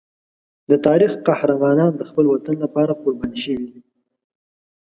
د 0.69 0.71
تاریخ 0.87 1.11
قهرمانان 1.27 1.91
د 1.95 2.01
خپل 2.09 2.25
وطن 2.33 2.55
لپاره 2.65 2.99
قربان 3.01 3.31
شوي 3.43 3.67
دي. 3.73 3.81